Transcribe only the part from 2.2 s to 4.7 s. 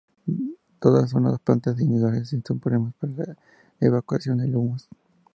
y con problemas para la evacuación de